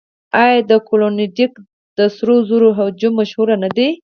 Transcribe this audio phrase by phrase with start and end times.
[0.41, 1.53] آیا د کلونډیک
[1.97, 3.89] د سرو زرو هجوم مشهور نه دی؟